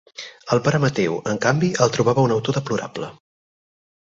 [0.55, 3.11] El pare Mateu, en canvi, el trobava un autor deplorable.